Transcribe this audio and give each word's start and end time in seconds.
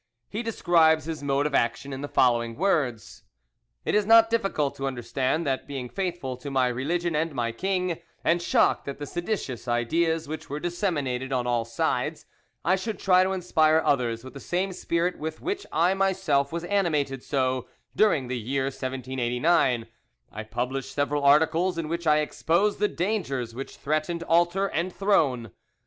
He 0.29 0.41
describes 0.41 1.05
his 1.05 1.21
mode 1.21 1.45
of 1.45 1.53
action 1.53 1.93
in 1.93 2.01
the 2.01 2.07
following 2.07 2.55
words:— 2.55 3.21
It 3.85 3.93
is 3.93 4.03
not 4.03 4.31
difficult 4.31 4.73
to 4.77 4.87
understand 4.87 5.45
that 5.45 5.67
being 5.67 5.89
faithful 5.89 6.35
to 6.37 6.49
my 6.49 6.69
religion 6.69 7.15
and 7.15 7.35
my 7.35 7.51
king, 7.51 7.99
and 8.23 8.41
shocked 8.41 8.87
at 8.87 8.97
the 8.97 9.05
seditious 9.05 9.67
ideas 9.67 10.27
which 10.27 10.49
were 10.49 10.59
disseminated 10.59 11.31
on 11.31 11.45
all 11.45 11.65
sides, 11.65 12.25
I 12.65 12.75
should 12.77 12.97
try 12.97 13.23
to 13.23 13.31
inspire 13.31 13.79
others 13.85 14.23
with 14.23 14.33
the 14.33 14.39
same 14.39 14.73
spirit 14.73 15.19
with 15.19 15.39
which 15.39 15.67
I 15.71 15.93
myself 15.93 16.51
was 16.51 16.63
animated, 16.63 17.21
so, 17.21 17.67
during 17.95 18.27
the 18.27 18.39
year 18.39 18.63
1789, 18.63 19.85
I 20.31 20.43
published 20.43 20.95
several 20.95 21.23
articles 21.23 21.77
in 21.77 21.87
which 21.87 22.07
I 22.07 22.21
exposed 22.21 22.79
the 22.79 22.87
dangers 22.87 23.53
which 23.53 23.75
threatened 23.77 24.23
altar 24.23 24.65
and 24.65 24.91
throne. 24.91 25.51